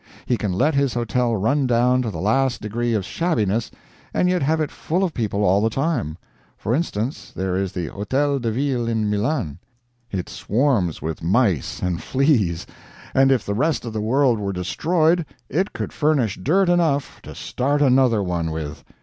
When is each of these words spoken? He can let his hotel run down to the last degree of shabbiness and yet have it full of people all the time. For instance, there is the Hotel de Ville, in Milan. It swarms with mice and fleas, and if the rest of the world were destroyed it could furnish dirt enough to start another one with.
He 0.25 0.35
can 0.35 0.51
let 0.51 0.73
his 0.73 0.95
hotel 0.95 1.35
run 1.35 1.67
down 1.67 2.01
to 2.01 2.09
the 2.09 2.17
last 2.19 2.59
degree 2.59 2.95
of 2.95 3.05
shabbiness 3.05 3.69
and 4.15 4.27
yet 4.27 4.41
have 4.41 4.59
it 4.59 4.71
full 4.71 5.03
of 5.03 5.13
people 5.13 5.43
all 5.43 5.61
the 5.61 5.69
time. 5.69 6.17
For 6.57 6.73
instance, 6.73 7.31
there 7.35 7.55
is 7.55 7.73
the 7.73 7.85
Hotel 7.85 8.39
de 8.39 8.49
Ville, 8.49 8.87
in 8.87 9.11
Milan. 9.11 9.59
It 10.09 10.27
swarms 10.27 11.03
with 11.03 11.21
mice 11.21 11.83
and 11.83 12.01
fleas, 12.01 12.65
and 13.13 13.31
if 13.31 13.45
the 13.45 13.53
rest 13.53 13.85
of 13.85 13.93
the 13.93 14.01
world 14.01 14.39
were 14.39 14.53
destroyed 14.53 15.23
it 15.49 15.71
could 15.71 15.93
furnish 15.93 16.37
dirt 16.41 16.67
enough 16.67 17.21
to 17.21 17.35
start 17.35 17.83
another 17.83 18.23
one 18.23 18.49
with. 18.49 18.83